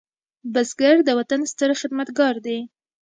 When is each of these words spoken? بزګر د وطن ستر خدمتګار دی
بزګر 0.53 0.95
د 1.07 1.09
وطن 1.19 1.41
ستر 1.51 1.69
خدمتګار 1.81 2.35
دی 2.45 2.59